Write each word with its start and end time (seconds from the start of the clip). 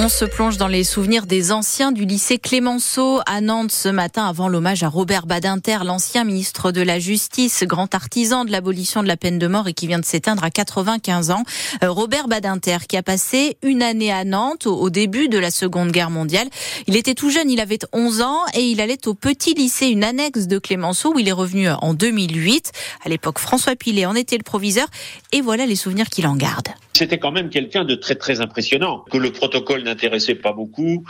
On 0.00 0.08
se 0.08 0.24
plonge 0.24 0.58
dans 0.58 0.68
les 0.68 0.84
souvenirs 0.84 1.26
des 1.26 1.50
anciens 1.50 1.90
du 1.90 2.04
lycée 2.04 2.38
Clémenceau 2.38 3.18
à 3.26 3.40
Nantes 3.40 3.72
ce 3.72 3.88
matin 3.88 4.28
avant 4.28 4.48
l'hommage 4.48 4.84
à 4.84 4.88
Robert 4.88 5.26
Badinter, 5.26 5.78
l'ancien 5.84 6.22
ministre 6.22 6.70
de 6.70 6.82
la 6.82 7.00
Justice, 7.00 7.64
grand 7.64 7.92
artisan 7.96 8.44
de 8.44 8.52
l'abolition 8.52 9.02
de 9.02 9.08
la 9.08 9.16
peine 9.16 9.40
de 9.40 9.48
mort 9.48 9.66
et 9.66 9.72
qui 9.72 9.88
vient 9.88 9.98
de 9.98 10.04
s'éteindre 10.04 10.44
à 10.44 10.50
95 10.50 11.32
ans. 11.32 11.42
Euh, 11.82 11.90
Robert 11.90 12.28
Badinter 12.28 12.76
qui 12.88 12.96
a 12.96 13.02
passé 13.02 13.56
une 13.62 13.82
année 13.82 14.12
à 14.12 14.22
Nantes 14.22 14.68
au 14.68 14.88
début 14.88 15.28
de 15.28 15.36
la 15.36 15.50
Seconde 15.50 15.90
Guerre 15.90 16.10
mondiale. 16.10 16.46
Il 16.86 16.94
était 16.94 17.14
tout 17.14 17.30
jeune, 17.30 17.50
il 17.50 17.58
avait 17.58 17.80
11 17.92 18.20
ans 18.20 18.42
et 18.54 18.70
il 18.70 18.80
allait 18.80 19.08
au 19.08 19.14
petit 19.14 19.54
lycée, 19.54 19.88
une 19.88 20.04
annexe 20.04 20.46
de 20.46 20.60
Clémenceau 20.60 21.14
où 21.14 21.18
il 21.18 21.26
est 21.26 21.32
revenu 21.32 21.70
en 21.70 21.92
2008. 21.92 22.70
À 23.04 23.08
l'époque, 23.08 23.40
François 23.40 23.74
Pilet 23.74 24.06
en 24.06 24.14
était 24.14 24.38
le 24.38 24.44
proviseur 24.44 24.86
et 25.32 25.40
voilà 25.40 25.66
les 25.66 25.74
souvenirs 25.74 26.08
qu'il 26.08 26.28
en 26.28 26.36
garde. 26.36 26.68
C'était 26.98 27.18
quand 27.18 27.30
même 27.30 27.48
quelqu'un 27.48 27.84
de 27.84 27.94
très 27.94 28.16
très 28.16 28.40
impressionnant 28.40 29.04
que 29.08 29.18
le 29.18 29.30
protocole 29.30 29.84
n'intéressait 29.88 30.34
pas 30.34 30.52
beaucoup 30.52 31.04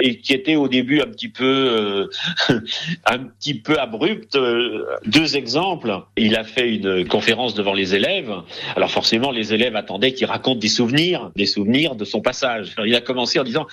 et 0.00 0.18
qui 0.18 0.32
était 0.32 0.56
au 0.56 0.68
début 0.68 1.00
un 1.00 1.06
petit 1.06 1.28
peu 1.28 2.08
euh, 2.48 2.60
un 3.06 3.18
petit 3.18 3.54
peu 3.54 3.78
abrupt. 3.78 4.36
Euh, 4.36 4.84
deux 5.06 5.36
exemples. 5.36 6.02
Il 6.16 6.36
a 6.36 6.44
fait 6.44 6.74
une 6.74 7.06
conférence 7.06 7.54
devant 7.54 7.74
les 7.74 7.94
élèves. 7.94 8.32
Alors 8.76 8.90
forcément, 8.90 9.30
les 9.30 9.54
élèves 9.54 9.76
attendaient 9.76 10.12
qu'il 10.12 10.26
raconte 10.26 10.58
des 10.58 10.68
souvenirs, 10.68 11.30
des 11.36 11.46
souvenirs 11.46 11.94
de 11.94 12.04
son 12.04 12.20
passage. 12.20 12.74
Il 12.84 12.94
a 12.94 13.00
commencé 13.00 13.38
en 13.38 13.44
disant 13.44 13.66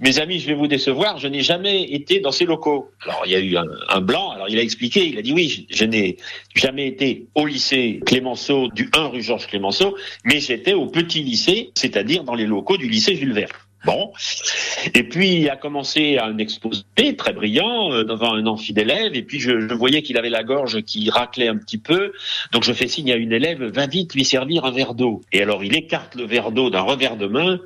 mes 0.00 0.18
amis, 0.18 0.38
je 0.38 0.46
vais 0.46 0.54
vous 0.54 0.66
décevoir, 0.66 1.18
je 1.18 1.28
n'ai 1.28 1.42
jamais 1.42 1.84
été 1.84 2.20
dans 2.20 2.32
ces 2.32 2.44
locaux. 2.44 2.90
Alors 3.02 3.22
il 3.26 3.32
y 3.32 3.34
a 3.34 3.40
eu 3.40 3.56
un, 3.56 4.00
blanc, 4.00 4.30
alors 4.30 4.48
il 4.48 4.58
a 4.58 4.62
expliqué, 4.62 5.06
il 5.06 5.18
a 5.18 5.22
dit 5.22 5.32
oui, 5.32 5.66
je, 5.70 5.84
n'ai 5.84 6.16
jamais 6.54 6.86
été 6.86 7.26
au 7.34 7.46
lycée 7.46 8.00
Clémenceau, 8.06 8.68
du 8.68 8.88
1 8.92 9.08
rue 9.08 9.22
Georges 9.22 9.46
Clémenceau, 9.46 9.96
mais 10.24 10.40
j'étais 10.40 10.74
au 10.74 10.86
petit 10.86 11.22
lycée, 11.22 11.70
c'est-à-dire 11.74 12.24
dans 12.24 12.34
les 12.34 12.46
locaux 12.46 12.76
du 12.76 12.88
lycée 12.88 13.16
Jules 13.16 13.32
Verne. 13.32 13.50
Bon. 13.84 14.12
Et 14.94 15.04
puis, 15.04 15.40
il 15.40 15.50
a 15.50 15.56
commencé 15.56 16.18
un 16.18 16.36
exposé 16.36 16.82
très 17.16 17.32
brillant 17.32 17.92
euh, 17.92 18.04
devant 18.04 18.34
un 18.34 18.46
amphi 18.46 18.74
d'élèves. 18.74 19.14
Et 19.14 19.22
puis, 19.22 19.40
je, 19.40 19.68
je 19.68 19.74
voyais 19.74 20.02
qu'il 20.02 20.18
avait 20.18 20.28
la 20.28 20.42
gorge 20.42 20.82
qui 20.82 21.08
raclait 21.08 21.48
un 21.48 21.56
petit 21.56 21.78
peu. 21.78 22.12
Donc, 22.52 22.62
je 22.62 22.72
fais 22.74 22.88
signe 22.88 23.10
à 23.10 23.16
une 23.16 23.32
élève, 23.32 23.62
va 23.62 23.86
vite 23.86 24.14
lui 24.14 24.24
servir 24.24 24.66
un 24.66 24.70
verre 24.70 24.94
d'eau. 24.94 25.22
Et 25.32 25.42
alors, 25.42 25.64
il 25.64 25.74
écarte 25.74 26.14
le 26.14 26.24
verre 26.24 26.50
d'eau 26.50 26.68
d'un 26.68 26.82
revers 26.82 27.16
de 27.16 27.26
main 27.26 27.58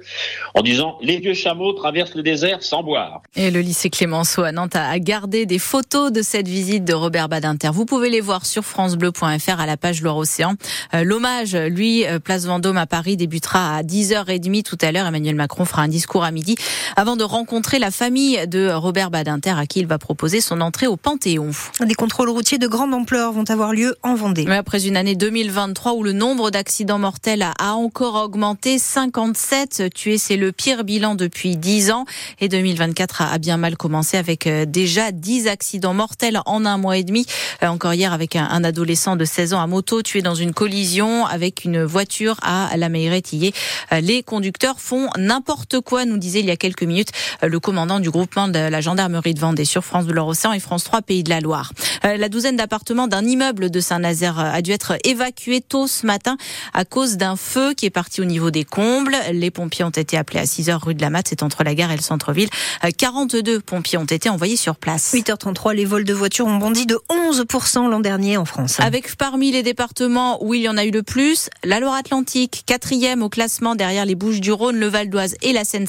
en 0.54 0.62
disant, 0.62 0.98
les 1.02 1.18
vieux 1.18 1.34
chameaux 1.34 1.72
traversent 1.72 2.14
le 2.14 2.22
désert 2.22 2.62
sans 2.62 2.84
boire. 2.84 3.22
Et 3.34 3.50
le 3.50 3.60
lycée 3.60 3.90
Clémenceau 3.90 4.42
à 4.42 4.52
Nantes 4.52 4.76
a 4.76 4.96
gardé 5.00 5.46
des 5.46 5.58
photos 5.58 6.12
de 6.12 6.22
cette 6.22 6.46
visite 6.46 6.84
de 6.84 6.92
Robert 6.92 7.28
Badinter. 7.28 7.70
Vous 7.72 7.86
pouvez 7.86 8.08
les 8.08 8.20
voir 8.20 8.46
sur 8.46 8.64
francebleu.fr 8.64 9.60
à 9.60 9.66
la 9.66 9.76
page 9.76 10.00
Loire-Océan. 10.00 10.54
Euh, 10.94 11.02
l'hommage, 11.02 11.56
lui, 11.56 12.06
euh, 12.06 12.20
place 12.20 12.46
Vendôme 12.46 12.76
à 12.76 12.86
Paris, 12.86 13.16
débutera 13.16 13.76
à 13.76 13.82
10h30 13.82 14.62
tout 14.62 14.78
à 14.80 14.92
l'heure. 14.92 15.06
Emmanuel 15.06 15.34
Macron 15.34 15.64
fera 15.64 15.82
un 15.82 15.88
discours 15.88 16.03
discours 16.04 16.24
à 16.24 16.30
midi 16.32 16.56
avant 16.96 17.16
de 17.16 17.24
rencontrer 17.24 17.78
la 17.78 17.90
famille 17.90 18.46
de 18.46 18.70
Robert 18.70 19.10
Badinter 19.10 19.54
à 19.56 19.66
qui 19.66 19.80
il 19.80 19.86
va 19.86 19.96
proposer 19.96 20.42
son 20.42 20.60
entrée 20.60 20.86
au 20.86 20.98
Panthéon. 20.98 21.50
Des 21.80 21.94
contrôles 21.94 22.28
routiers 22.28 22.58
de 22.58 22.66
grande 22.66 22.92
ampleur 22.92 23.32
vont 23.32 23.48
avoir 23.48 23.72
lieu 23.72 23.96
en 24.02 24.14
Vendée. 24.14 24.46
après 24.46 24.86
une 24.86 24.98
année 24.98 25.14
2023 25.14 25.94
où 25.94 26.02
le 26.02 26.12
nombre 26.12 26.50
d'accidents 26.50 26.98
mortels 26.98 27.46
a 27.58 27.72
encore 27.72 28.16
augmenté, 28.16 28.78
57 28.78 29.94
tués, 29.94 30.18
c'est 30.18 30.36
le 30.36 30.52
pire 30.52 30.84
bilan 30.84 31.14
depuis 31.14 31.56
10 31.56 31.90
ans. 31.90 32.04
Et 32.38 32.50
2024 32.50 33.22
a 33.22 33.38
bien 33.38 33.56
mal 33.56 33.78
commencé 33.78 34.18
avec 34.18 34.46
euh, 34.46 34.66
déjà 34.66 35.10
10 35.10 35.48
accidents 35.48 35.94
mortels 35.94 36.38
en 36.44 36.66
un 36.66 36.76
mois 36.76 36.98
et 36.98 37.04
demi. 37.04 37.24
Euh, 37.62 37.68
encore 37.68 37.94
hier 37.94 38.12
avec 38.12 38.36
un 38.36 38.62
adolescent 38.62 39.16
de 39.16 39.24
16 39.24 39.54
ans 39.54 39.62
à 39.62 39.66
moto 39.66 40.02
tué 40.02 40.20
dans 40.20 40.34
une 40.34 40.52
collision 40.52 41.24
avec 41.24 41.64
une 41.64 41.82
voiture 41.82 42.36
à 42.42 42.76
la 42.76 42.90
Meilleray-Tillé. 42.90 43.54
Euh, 43.92 44.00
les 44.00 44.22
conducteurs 44.22 44.80
font 44.80 45.08
n'importe 45.16 45.80
quoi 45.80 45.93
nous 46.04 46.18
disait 46.18 46.40
il 46.40 46.46
y 46.46 46.50
a 46.50 46.56
quelques 46.56 46.82
minutes 46.82 47.10
euh, 47.42 47.48
le 47.48 47.60
commandant 47.60 48.00
du 48.00 48.10
groupement 48.10 48.48
de 48.48 48.58
la 48.58 48.80
gendarmerie 48.80 49.34
de 49.34 49.40
Vendée 49.40 49.64
sur 49.64 49.84
France 49.84 50.06
Bleu 50.06 50.20
Océan 50.20 50.52
et 50.52 50.60
France 50.60 50.84
3 50.84 51.02
Pays 51.02 51.22
de 51.22 51.30
la 51.30 51.40
Loire. 51.40 51.72
Euh, 52.04 52.16
la 52.16 52.28
douzaine 52.28 52.56
d'appartements 52.56 53.06
d'un 53.06 53.24
immeuble 53.24 53.70
de 53.70 53.80
Saint-Nazaire 53.80 54.38
a 54.38 54.62
dû 54.62 54.72
être 54.72 54.96
évacué 55.04 55.60
tôt 55.60 55.86
ce 55.86 56.06
matin 56.06 56.36
à 56.72 56.84
cause 56.84 57.16
d'un 57.16 57.36
feu 57.36 57.74
qui 57.74 57.86
est 57.86 57.90
parti 57.90 58.20
au 58.20 58.24
niveau 58.24 58.50
des 58.50 58.64
combles. 58.64 59.16
Les 59.32 59.50
pompiers 59.50 59.84
ont 59.84 59.90
été 59.90 60.16
appelés 60.16 60.40
à 60.40 60.46
6 60.46 60.68
h 60.68 60.84
rue 60.84 60.94
de 60.94 61.02
la 61.02 61.10
Matte, 61.10 61.28
c'est 61.28 61.42
entre 61.42 61.64
la 61.64 61.74
gare 61.74 61.92
et 61.92 61.96
le 61.96 62.02
centre-ville. 62.02 62.48
42 62.96 63.42
euh, 63.46 63.60
pompiers 63.60 63.98
ont 63.98 64.04
été 64.04 64.28
envoyés 64.28 64.56
sur 64.56 64.76
place. 64.76 65.12
8h33, 65.14 65.74
les 65.74 65.84
vols 65.84 66.04
de 66.04 66.14
voitures 66.14 66.46
ont 66.46 66.56
bondi 66.56 66.86
de 66.86 66.98
11% 67.10 67.88
l'an 67.88 68.00
dernier 68.00 68.36
en 68.36 68.44
France. 68.44 68.80
Avec 68.80 69.16
parmi 69.16 69.52
les 69.52 69.62
départements 69.62 70.42
où 70.44 70.54
il 70.54 70.62
y 70.62 70.68
en 70.68 70.76
a 70.76 70.84
eu 70.84 70.90
le 70.90 71.02
plus, 71.02 71.50
la 71.62 71.80
Loire-Atlantique, 71.80 72.62
quatrième 72.66 73.22
au 73.22 73.28
classement 73.28 73.74
derrière 73.74 74.04
les 74.04 74.14
Bouches-du-Rhône, 74.14 74.76
le 74.76 74.86
Val 74.86 75.10
d'Oise 75.10 75.36
et 75.42 75.52
la 75.52 75.64
Seine 75.64 75.83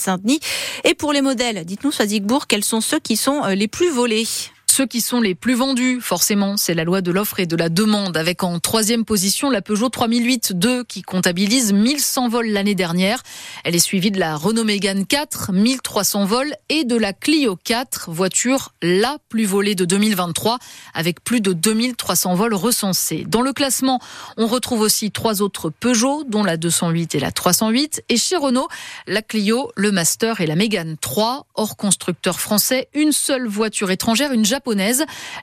Et 0.84 0.94
pour 0.94 1.14
les 1.14 1.22
modèles, 1.22 1.66
dites-nous, 1.66 1.92
Zigbourg, 2.06 2.48
quels 2.48 2.64
sont 2.64 2.82
ceux 2.82 3.00
qui 3.00 3.18
sont 3.18 3.44
euh, 3.44 3.56
les 3.56 3.68
plus 3.68 3.90
volés? 3.90 4.28
Ceux 4.75 4.86
qui 4.86 5.00
sont 5.00 5.22
les 5.22 5.36
plus 5.36 5.53
vendus, 5.53 6.02
forcément, 6.02 6.58
c'est 6.58 6.74
la 6.74 6.84
loi 6.84 7.00
de 7.00 7.09
l'offre 7.09 7.40
et 7.40 7.46
de 7.46 7.56
la 7.56 7.69
demande, 7.69 8.18
avec 8.18 8.44
en 8.44 8.59
troisième 8.59 9.06
position 9.06 9.50
la 9.50 9.62
Peugeot 9.62 9.88
3008-2 9.88 10.84
qui 10.84 11.02
comptabilise 11.02 11.72
1100 11.72 12.28
vols 12.28 12.50
l'année 12.50 12.75
dernière. 12.75 13.24
Elle 13.64 13.74
est 13.74 13.80
suivie 13.80 14.12
de 14.12 14.19
la 14.19 14.35
Renault 14.35 14.66
Mégane 14.66 15.06
4, 15.06 15.53
1300 15.53 16.25
vols, 16.25 16.53
et 16.68 16.84
de 16.84 16.97
la 16.97 17.14
Clio 17.14 17.56
4, 17.56 18.12
voiture 18.12 18.74
la 18.81 19.16
plus 19.30 19.46
volée 19.46 19.75
de 19.75 19.85
2023, 19.85 20.59
avec 20.94 21.24
plus 21.24 21.40
de 21.40 21.53
2300 21.53 22.35
vols 22.35 22.53
recensés. 22.53 23.24
Dans 23.25 23.41
le 23.41 23.53
classement, 23.53 24.02
on 24.35 24.46
retrouve 24.46 24.81
aussi 24.81 25.09
trois 25.09 25.41
autres 25.41 25.69
Peugeot, 25.69 26.25
dont 26.28 26.44
la 26.44 26.58
208 26.58 27.16
et 27.16 27.19
la 27.22 27.31
308, 27.31 28.03
et 28.09 28.18
chez 28.18 28.35
Renault, 28.35 28.68
la 29.08 29.22
Clio, 29.22 29.72
le 29.78 29.94
Master 29.94 30.41
et 30.41 30.46
la 30.46 30.58
Mégane 30.58 30.97
3. 31.00 31.47
Hors 31.56 31.78
constructeur 31.78 32.41
français, 32.41 32.90
une 32.94 33.14
seule 33.14 33.47
voiture 33.47 33.90
étrangère, 33.90 34.34
une 34.34 34.44
japonaise 34.44 34.65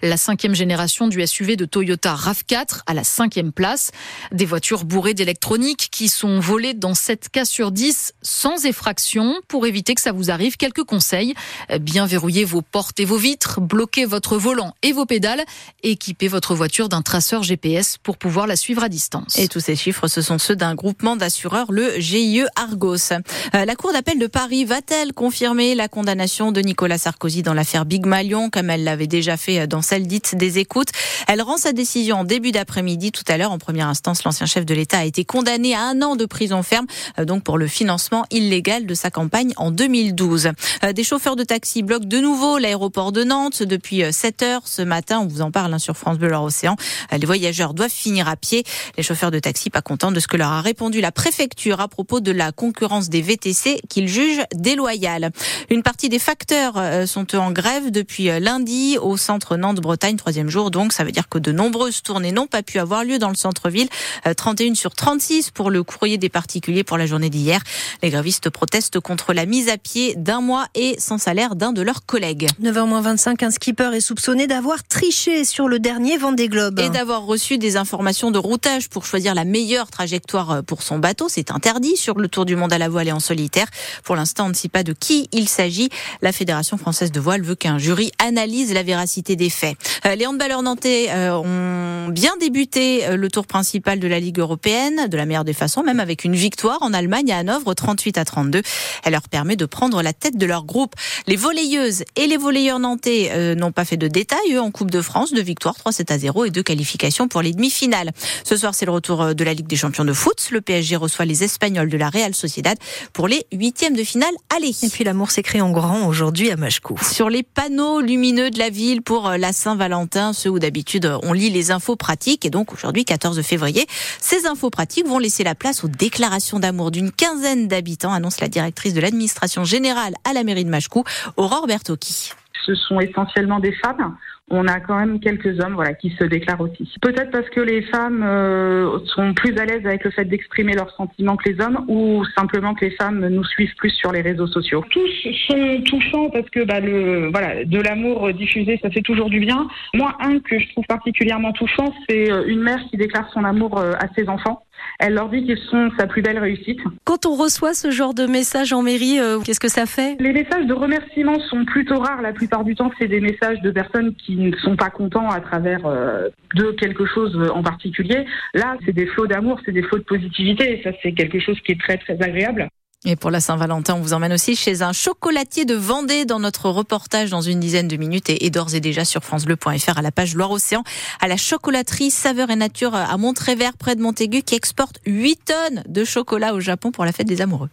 la 0.03 0.17
cinquième 0.17 0.55
génération 0.55 1.07
du 1.07 1.25
SUV 1.25 1.57
de 1.57 1.65
Toyota 1.65 2.15
RAV4 2.15 2.81
à 2.87 2.95
la 2.95 3.05
cinquième 3.05 3.53
place. 3.53 3.93
Des 4.33 4.47
voitures 4.47 4.85
bourrées 4.85 5.15
d'électronique 5.15 5.89
qui 5.91 6.09
sont 6.09 6.41
volées 6.41 6.75
dans 6.75 6.95
7 6.95 7.29
cas 7.29 7.45
sur 7.45 7.71
10 7.71 8.15
sans 8.23 8.65
effraction. 8.65 9.35
Pour 9.49 9.67
éviter 9.67 9.95
que 9.95 10.01
ça 10.01 10.13
vous 10.13 10.31
arrive, 10.31 10.57
quelques 10.57 10.85
conseils. 10.85 11.35
Bien 11.81 12.07
verrouiller 12.07 12.45
vos 12.45 12.63
portes 12.63 12.99
et 12.99 13.05
vos 13.05 13.17
vitres, 13.17 13.61
bloquer 13.61 14.05
votre 14.05 14.37
volant 14.37 14.75
et 14.83 14.93
vos 14.93 15.07
pédales, 15.07 15.45
équiper 15.83 16.29
votre 16.29 16.55
voiture 16.55 16.89
d'un 16.89 17.03
traceur 17.03 17.43
GPS 17.43 17.99
pour 18.03 18.17
pouvoir 18.17 18.47
la 18.47 18.57
suivre 18.57 18.83
à 18.83 18.89
distance. 18.89 19.39
Et 19.39 19.49
tous 19.49 19.61
ces 19.61 19.77
chiffres, 19.77 20.09
ce 20.09 20.23
sont 20.23 20.39
ceux 20.39 20.57
d'un 20.57 20.75
groupement 20.75 21.17
d'assureurs, 21.17 21.71
le 21.71 21.99
GIE 21.99 22.45
Argos. 22.57 23.13
Euh, 23.13 23.65
la 23.65 23.77
Cour 23.77 23.93
d'appel 23.93 24.19
de 24.19 24.27
Paris 24.27 24.65
va-t-elle 24.65 25.13
confirmer 25.13 25.75
la 25.75 25.89
condamnation 25.89 26.53
de 26.53 26.61
Nicolas 26.61 26.99
Sarkozy 26.99 27.43
dans 27.43 27.55
l'affaire 27.55 27.85
Big 27.85 28.07
Malion, 28.07 28.51
comme 28.51 28.71
elle 28.71 28.85
l'avait 28.85 29.07
déjà 29.13 29.37
fait 29.37 29.61
euh, 29.61 29.67
dans 29.67 29.83
celle 29.83 30.07
dite 30.07 30.35
des 30.35 30.59
écoutes. 30.59 30.89
Elle 31.29 31.43
rend 31.43 31.59
sa 31.59 31.73
décision 31.73 32.17
en 32.17 32.25
début 32.25 32.51
d'après-midi. 32.51 33.13
Tout 33.13 33.25
à 33.29 33.37
l'heure, 33.37 33.53
en 33.53 33.59
première 33.59 33.89
instance, 33.89 34.25
l'ancien 34.25 34.47
chef 34.47 34.65
de 34.65 34.75
l'État 34.75 34.99
a 34.99 35.05
été 35.05 35.25
condamné 35.25 35.75
à 35.75 35.83
un 35.83 36.03
an 36.03 36.17
de 36.17 36.25
prison 36.25 36.63
ferme, 36.63 36.87
euh, 37.19 37.25
donc 37.25 37.45
pour 37.45 37.59
le 37.59 37.67
financement 37.69 38.25
illégal 38.31 38.87
de 38.87 38.95
sa 38.95 39.11
campagne 39.11 39.53
en 39.57 39.71
2012. 39.71 40.51
Euh, 40.83 40.93
des 40.93 41.05
chauffeurs 41.05 41.37
de 41.37 41.45
taxi 41.45 41.83
bloquent 41.83 42.09
de 42.09 42.19
nouveau 42.19 42.59
l'aéroport 42.59 43.13
de 43.13 43.23
Nantes 43.23 43.63
depuis 43.63 44.03
7 44.11 44.43
heures 44.43 44.63
ce 44.65 44.83
matin. 44.83 45.21
On 45.21 45.27
vous 45.27 45.43
en 45.43 45.51
parle 45.51 45.75
hein, 45.75 45.79
sur 45.79 45.97
France 45.97 46.19
Bleu 46.19 46.33
Océan. 46.35 46.77
Les 47.13 47.27
voyageurs 47.27 47.75
doivent 47.75 47.91
finir 47.91 48.27
à 48.29 48.37
pied. 48.37 48.65
Les 48.97 49.03
chauffeurs 49.03 49.31
de 49.31 49.39
taxi 49.39 49.69
pas 49.69 49.83
contents 49.83 50.11
de 50.11 50.21
ce 50.21 50.27
que 50.27 50.39
leur 50.39 50.51
a 50.51 50.63
répondu 50.63 51.03
la 51.03 51.13
préfecture 51.13 51.81
à 51.81 51.89
propos 51.89 52.21
de 52.21 52.33
la 52.33 52.53
concurrence 52.53 53.11
des 53.11 53.21
VTC 53.21 53.81
qu'ils 53.91 54.09
jugent 54.09 54.45
déloyale. 54.55 55.31
Une 55.69 55.83
partie 55.83 56.09
des 56.09 56.19
facteurs 56.19 56.81
sont 57.07 57.37
en 57.37 57.51
grève 57.53 57.91
depuis 57.91 58.29
lundi 58.41 58.97
au 59.03 59.17
centre 59.17 59.57
Nantes-Bretagne, 59.57 60.17
troisième 60.17 60.49
jour. 60.49 60.71
Donc, 60.71 60.93
ça 60.93 61.05
veut 61.05 61.13
dire 61.13 61.29
que 61.29 61.39
de 61.39 61.53
nombreuses 61.53 62.03
tournées 62.03 62.33
n'ont 62.33 62.47
pas 62.47 62.63
pu 62.63 62.79
avoir 62.79 63.05
lieu 63.05 63.19
dans 63.19 63.29
le 63.29 63.35
centre-ville. 63.35 63.89
31 64.37 64.73
euh, 64.73 64.75
sur 64.75 64.95
36 64.95 65.51
pour 65.51 65.71
le 65.71 65.83
courrier 65.83 66.19
des 66.19 66.29
particuliers 66.29 66.85
pour 66.85 66.99
la 66.99 67.07
journée 67.07 67.31
d'hier. 67.31 67.61
Les 68.03 68.11
grévistes 68.11 68.51
protestent 68.51 69.01
contre 69.01 69.33
la 69.33 69.47
mise 69.47 69.69
à 69.69 69.77
pied 69.77 70.15
d'un 70.17 70.41
mois 70.41 70.67
et 70.75 70.97
sans 70.99 71.19
salaire 71.19 71.57
d'un 71.57 71.73
de 71.73 71.83
leurs 71.83 72.07
collègues. 72.07 72.49
9h25, 72.63 73.45
un 73.45 73.51
skipper 73.51 73.91
est 73.95 74.01
soupçonné 74.01 74.47
d'avoir 74.47 74.83
triché 74.85 75.45
sur 75.45 75.69
le 75.69 75.79
dernier 75.79 76.17
Vendée 76.17 76.49
Globe. 76.49 76.79
Et 76.81 76.91
d'avoir 76.91 77.23
reçu 77.23 77.59
des 77.59 77.77
informations 77.77 78.31
de 78.31 78.39
routage 78.39 78.89
pour 78.89 79.05
choisir 79.05 79.35
la 79.35 79.45
meilleure 79.45 79.91
trajectoire 79.91 80.63
pour 80.65 80.83
son 80.83 80.99
bateau. 80.99 81.29
C'est 81.29 81.51
interdit 81.51 81.97
sur 81.97 82.19
le 82.19 82.29
Tour 82.29 82.45
du 82.45 82.57
Monde 82.57 82.73
à 82.73 82.79
la 82.79 82.89
voile 82.89 83.09
et 83.09 83.13
en 83.13 83.21
solitaire. 83.21 83.67
Pour 84.05 84.17
l'instant, 84.17 84.47
on 84.47 84.49
ne 84.49 84.55
sait 84.55 84.69
pas 84.69 84.83
de 84.83 84.93
qui 84.93 85.29
il 85.33 85.49
s'agit. 85.49 85.91
La 86.21 86.33
Fédération 86.33 86.77
française 86.77 87.13
de 87.13 87.21
voile 87.21 87.43
veut 87.43 87.55
qu'un 87.55 87.79
jury 87.79 88.13
analyse 88.19 88.73
la 88.73 88.82
la 88.83 88.87
véracité 88.87 89.37
des 89.37 89.49
faits. 89.49 89.77
Les 90.17 90.27
handballeurs 90.27 90.63
nantais 90.63 91.09
ont 91.13 92.09
bien 92.09 92.33
débuté 92.41 93.17
le 93.17 93.31
tour 93.31 93.47
principal 93.47 94.01
de 94.01 94.09
la 94.09 94.19
Ligue 94.19 94.41
européenne, 94.41 95.07
de 95.07 95.17
la 95.17 95.25
meilleure 95.25 95.45
des 95.45 95.53
façons, 95.53 95.85
même 95.85 96.01
avec 96.01 96.25
une 96.25 96.35
victoire 96.35 96.79
en 96.81 96.93
Allemagne 96.93 97.31
à 97.31 97.39
Hanovre, 97.39 97.75
38 97.75 98.19
à 98.19 98.25
32. 98.25 98.63
Elle 99.05 99.13
leur 99.13 99.29
permet 99.29 99.55
de 99.55 99.67
prendre 99.67 100.03
la 100.03 100.13
tête 100.13 100.37
de 100.37 100.47
leur 100.47 100.65
groupe. 100.65 100.95
Les 101.29 101.37
volleyeuses 101.37 102.03
et 102.17 102.27
les 102.27 102.37
volleyeurs 102.37 102.81
nantais 102.81 103.55
n'ont 103.55 103.71
pas 103.71 103.85
fait 103.85 103.97
de 103.97 104.09
détails, 104.09 104.53
eux, 104.53 104.61
en 104.61 104.73
Coupe 104.73 104.91
de 104.91 105.01
France, 105.01 105.33
de 105.33 105.41
victoire 105.41 105.77
3-7 105.77 106.13
à 106.13 106.19
0 106.19 106.47
et 106.47 106.51
deux 106.51 106.65
qualifications 106.65 107.29
pour 107.29 107.41
les 107.41 107.53
demi-finales. 107.53 108.11
Ce 108.43 108.57
soir, 108.57 108.75
c'est 108.75 108.87
le 108.87 108.93
retour 108.93 109.37
de 109.37 109.45
la 109.45 109.55
Ligue 109.55 109.69
des 109.69 109.77
champions 109.77 110.05
de 110.05 110.13
foot. 110.13 110.49
Le 110.51 110.61
PSG 110.61 110.97
reçoit 110.97 111.25
les 111.25 111.45
Espagnols 111.45 111.89
de 111.89 111.97
la 111.97 112.11
Real 112.11 112.35
Sociedad 112.35 112.77
pour 113.13 113.29
les 113.29 113.47
huitièmes 113.53 113.95
de 113.95 114.03
finale. 114.03 114.35
Allez. 114.53 114.75
Et 114.83 114.89
puis 114.89 115.05
l'amour 115.05 115.31
s'écrit 115.31 115.61
en 115.61 115.71
grand 115.71 116.09
aujourd'hui 116.09 116.51
à 116.51 116.57
Machecou. 116.57 116.99
Sur 117.01 117.31
les 117.31 117.45
panneaux 117.45 118.01
lumineux 118.01 118.51
de 118.51 118.59
la 118.59 118.72
pour 119.05 119.31
la 119.31 119.53
Saint-Valentin, 119.53 120.33
ceux 120.33 120.51
où 120.51 120.59
d'habitude 120.59 121.11
on 121.23 121.33
lit 121.33 121.51
les 121.51 121.71
infos 121.71 121.97
pratiques. 121.97 122.45
Et 122.45 122.51
donc 122.51 122.73
aujourd'hui, 122.73 123.05
14 123.05 123.43
février, 123.43 123.87
ces 124.19 124.47
infos 124.47 124.71
pratiques 124.71 125.07
vont 125.07 125.19
laisser 125.19 125.45
la 125.45 125.55
place 125.55 125.85
aux 125.85 125.89
déclarations 125.89 126.59
d'amour 126.59 126.91
d'une 126.91 127.13
quinzaine 127.13 127.69
d'habitants, 127.69 128.13
annonce 128.13 128.41
la 128.41 128.49
directrice 128.49 128.95
de 128.95 129.01
l'administration 129.01 129.65
générale 129.65 130.15
à 130.29 130.33
la 130.33 130.43
mairie 130.43 130.65
de 130.65 130.71
Machecou, 130.71 131.05
Aurore 131.37 131.67
Bertocchi. 131.67 132.33
Ce 132.65 132.75
sont 132.75 133.01
essentiellement 133.01 133.59
des 133.61 133.73
femmes 133.73 134.17
on 134.53 134.69
a 134.69 134.81
quand 134.81 134.97
même 134.97 135.19
quelques 135.19 135.59
hommes 135.61 135.75
voilà, 135.75 135.95
qui 135.95 136.11
se 136.11 136.25
déclarent 136.25 136.61
aussi. 136.61 136.89
Peut-être 137.01 137.31
parce 137.31 137.49
que 137.49 137.61
les 137.61 137.83
femmes 137.83 138.23
euh, 138.23 138.99
sont 139.07 139.33
plus 139.33 139.57
à 139.59 139.65
l'aise 139.65 139.85
avec 139.87 140.05
le 140.05 140.11
fait 140.11 140.27
d'exprimer 140.27 140.75
leurs 140.75 140.95
sentiments 140.95 141.37
que 141.37 141.49
les 141.49 141.61
hommes 141.65 141.85
ou 141.89 142.23
simplement 142.37 142.75
que 142.75 142.85
les 142.85 142.91
femmes 142.93 143.27
nous 143.29 143.45
suivent 143.45 143.75
plus 143.77 143.91
sur 143.91 144.13
les 144.13 144.21
réseaux 144.21 144.47
sociaux? 144.47 144.85
Tous 144.91 145.09
sont 145.49 145.83
touchants 145.87 146.29
parce 146.31 146.49
que 146.51 146.65
bah, 146.65 146.81
le, 146.81 147.31
voilà, 147.31 147.65
de 147.65 147.81
l'amour 147.81 148.33
diffusé, 148.35 148.79
ça 148.83 148.91
fait 148.91 149.01
toujours 149.01 149.31
du 149.31 149.41
bien. 149.41 149.67
Moi, 149.95 150.15
un 150.21 150.39
que 150.39 150.59
je 150.59 150.69
trouve 150.73 150.85
particulièrement 150.85 151.53
touchant, 151.53 151.93
c'est 152.09 152.31
euh, 152.31 152.45
une 152.47 152.61
mère 152.61 152.81
qui 152.91 152.99
déclare 152.99 153.31
son 153.33 153.45
amour 153.45 153.79
euh, 153.79 153.93
à 153.95 154.09
ses 154.15 154.29
enfants. 154.29 154.65
Elle 154.99 155.15
leur 155.15 155.29
dit 155.29 155.45
qu'ils 155.45 155.59
sont 155.71 155.91
sa 155.99 156.07
plus 156.07 156.23
belle 156.23 156.39
réussite. 156.39 156.81
Quand 157.05 157.25
on 157.25 157.37
reçoit 157.37 157.73
ce 157.73 157.91
genre 157.91 158.15
de 158.15 158.27
message 158.27 158.73
en 158.73 158.83
mairie, 158.83 159.19
qu'est-ce 159.45 159.61
que 159.61 159.69
ça 159.69 159.87
fait? 159.87 160.17
Les 160.19 160.33
messages 160.33 160.67
de 160.67 160.73
remerciement 160.73 161.39
sont 161.41 161.65
plutôt 161.65 162.01
rares. 162.01 162.21
La 162.21 162.33
plupart 162.33 162.65
du 162.65 162.75
temps, 162.75 162.91
c'est 162.99 163.07
des 163.07 163.21
messages 163.21 163.61
de 163.61 163.71
personnes 163.71 164.13
ne 164.51 164.57
sont 164.59 164.77
pas 164.77 164.91
contents 164.91 165.31
à 165.31 165.41
travers 165.41 165.87
euh, 165.87 166.29
de 166.55 166.71
quelque 166.73 167.07
chose 167.07 167.37
en 167.55 167.63
particulier. 167.63 168.27
Là, 168.55 168.77
c'est 168.85 168.93
des 168.93 169.07
flots 169.07 169.27
d'amour, 169.27 169.61
c'est 169.65 169.73
des 169.73 169.83
flots 169.83 169.99
de 169.99 170.05
positivité. 170.05 170.79
Et 170.79 170.83
ça, 170.83 170.91
c'est 171.03 171.13
quelque 171.13 171.41
chose 171.41 171.59
qui 171.61 171.73
est 171.73 171.81
très, 171.81 171.99
très 171.99 172.21
agréable. 172.23 172.69
Et 173.05 173.17
pour 173.17 173.33
la 173.33 173.41
Saint-Valentin, 173.41 173.95
on 173.97 174.01
vous 174.01 174.13
emmène 174.13 174.33
aussi 174.33 174.55
chez 174.55 174.83
un 174.83 174.93
chocolatier 174.93 175.65
de 175.65 175.75
Vendée 175.75 176.25
dans 176.25 176.39
notre 176.39 176.71
reportage 176.71 177.31
dans 177.31 177.41
une 177.41 177.59
dizaine 177.59 177.89
de 177.89 177.97
minutes 177.97 178.31
et, 178.31 178.49
d'ores 178.51 178.77
et 178.77 178.81
déjà 178.81 179.05
sur 179.05 179.25
francebleu.fr 179.25 179.99
à 179.99 180.03
la 180.03 180.13
page 180.13 180.37
Loire-Océan 180.37 180.85
à 181.21 181.27
la 181.27 181.37
chocolaterie 181.37 182.13
Saveur 182.13 182.51
et 182.51 182.57
Nature 182.57 182.95
à 182.95 183.17
Montrévert 183.17 183.73
près 183.77 183.97
de 183.97 184.03
Montaigu 184.03 184.43
qui 184.43 184.55
exporte 184.55 185.01
8 185.05 185.41
tonnes 185.45 185.83
de 185.89 186.05
chocolat 186.05 186.55
au 186.55 186.61
Japon 186.61 186.93
pour 186.93 187.05
la 187.05 187.11
fête 187.11 187.27
des 187.27 187.43
amoureux. 187.43 187.71